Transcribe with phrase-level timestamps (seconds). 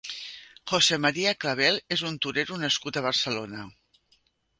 [0.71, 3.67] José María Clavel és un torero nascut a Barcelona.